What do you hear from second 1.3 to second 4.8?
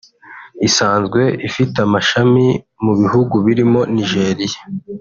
ifite amashami mu bihugu birimo Nigeria